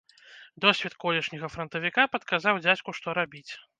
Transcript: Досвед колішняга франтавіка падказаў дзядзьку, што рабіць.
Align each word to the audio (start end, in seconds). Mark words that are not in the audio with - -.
Досвед 0.63 0.95
колішняга 1.03 1.49
франтавіка 1.55 2.07
падказаў 2.15 2.63
дзядзьку, 2.65 2.89
што 3.03 3.07
рабіць. 3.21 3.49